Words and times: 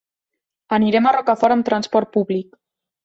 Anirem 0.77 1.09
a 1.09 1.13
Rocafort 1.17 1.57
amb 1.57 1.67
transport 1.69 2.13
públic. 2.17 2.59